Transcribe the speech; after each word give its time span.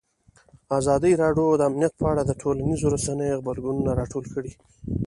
ازادي 0.79 1.13
راډیو 1.23 1.47
د 1.57 1.61
امنیت 1.69 1.93
په 1.99 2.05
اړه 2.11 2.21
د 2.25 2.31
ټولنیزو 2.41 2.91
رسنیو 2.95 3.37
غبرګونونه 3.41 3.91
راټول 3.99 4.25
کړي. 4.33 4.51